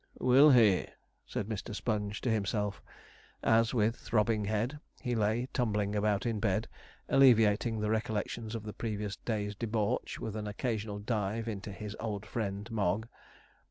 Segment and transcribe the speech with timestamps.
[0.17, 0.87] 'Will he?'
[1.27, 1.75] said Mr.
[1.75, 2.81] Sponge to himself,
[3.43, 6.67] as, with throbbing head, he lay tumbling about in bed,
[7.07, 12.25] alleviating the recollections of the previous day's debauch with an occasional dive into his old
[12.25, 13.05] friend Mogg.